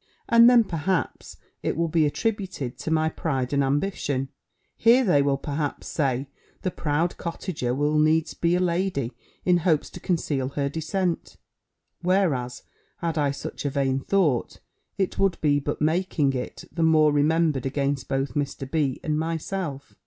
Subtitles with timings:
[0.30, 4.30] _and then perhaps, it will be attributed to my pride and ambition:
[4.78, 6.26] 'Here, they will perhaps say,
[6.62, 9.12] 'the proud cottager will needs be a lady
[9.44, 11.36] in hopes to conceal her descent;'
[12.00, 12.62] whereas,
[13.00, 14.60] had I such a vain thought,
[14.96, 18.70] it would be but making it the more remembered against both Mr.
[18.70, 19.00] B.
[19.04, 19.94] and myself.